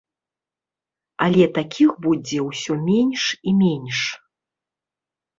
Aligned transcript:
Але 1.25 1.45
такіх 1.57 1.89
будзе 2.05 2.39
ўсё 2.47 2.77
менш 2.87 3.21
і 3.51 3.53
менш. 3.59 3.99